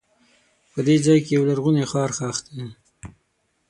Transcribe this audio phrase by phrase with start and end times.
[0.71, 2.61] په دې ځای کې یو لرغونی ښار ښخ دی.